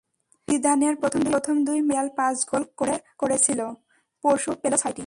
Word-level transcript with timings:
জিদানের 0.47 0.93
প্রথম 0.95 1.55
দুই 1.65 1.79
ম্যাচে 1.79 1.91
রিয়াল 1.91 2.09
পাঁচ 2.17 2.37
গোল 2.45 2.63
করে 2.77 2.95
করেছিল, 3.17 3.59
পরশু 4.23 4.49
পেল 4.61 4.73
ছয়টি। 4.75 4.99